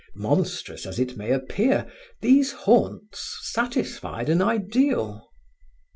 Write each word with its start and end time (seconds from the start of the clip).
Monstrous 0.15 0.87
as 0.87 0.97
it 0.97 1.15
may 1.15 1.29
appear, 1.29 1.85
these 2.21 2.53
haunts 2.53 3.37
satisfied 3.43 4.29
an 4.29 4.41
ideal. 4.41 5.27